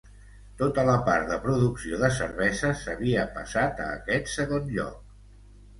[0.61, 5.19] Tota la part de producció de cervesa s'havia passat a aquest segon lloc.